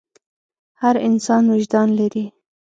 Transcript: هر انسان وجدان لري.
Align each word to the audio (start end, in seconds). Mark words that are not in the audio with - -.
هر 0.81 0.95
انسان 1.07 1.43
وجدان 1.51 1.87
لري. 1.99 2.25